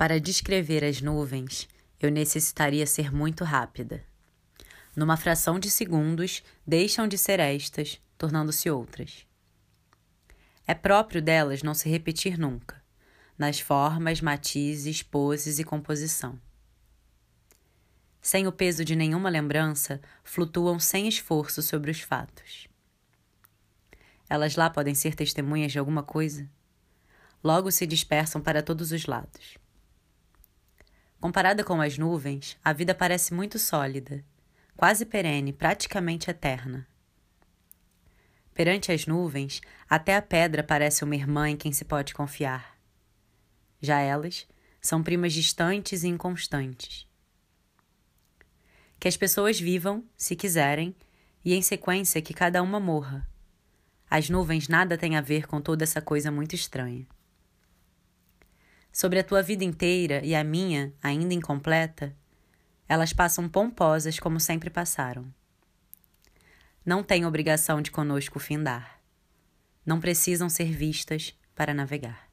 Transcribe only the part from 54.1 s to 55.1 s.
nuvens nada